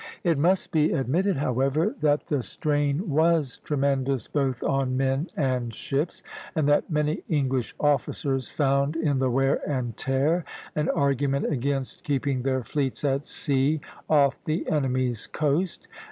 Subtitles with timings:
[0.23, 6.23] "It must be admitted, however, that the strain was tremendous both on men and ships,
[6.55, 10.43] and that many English officers found in the wear and tear
[10.75, 13.79] an argument against keeping their fleets at sea
[14.09, 15.87] off the enemy's coast.